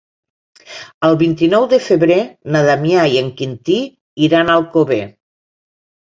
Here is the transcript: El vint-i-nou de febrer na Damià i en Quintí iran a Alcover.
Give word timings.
El 1.09 1.17
vint-i-nou 1.17 1.65
de 1.73 1.77
febrer 1.87 2.17
na 2.55 2.61
Damià 2.67 3.03
i 3.15 3.19
en 3.21 3.29
Quintí 3.41 3.75
iran 4.29 4.49
a 4.49 4.55
Alcover. 4.63 4.99